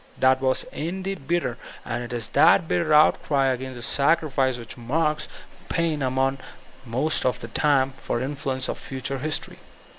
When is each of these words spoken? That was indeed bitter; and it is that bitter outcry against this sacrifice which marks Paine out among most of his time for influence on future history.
That 0.17 0.41
was 0.41 0.63
indeed 0.71 1.27
bitter; 1.27 1.59
and 1.85 2.03
it 2.03 2.11
is 2.11 2.29
that 2.29 2.67
bitter 2.67 2.91
outcry 2.91 3.49
against 3.49 3.75
this 3.75 3.85
sacrifice 3.85 4.57
which 4.57 4.75
marks 4.75 5.27
Paine 5.69 6.01
out 6.01 6.07
among 6.07 6.39
most 6.87 7.23
of 7.23 7.39
his 7.39 7.51
time 7.51 7.91
for 7.91 8.19
influence 8.19 8.67
on 8.67 8.73
future 8.73 9.19
history. 9.19 9.59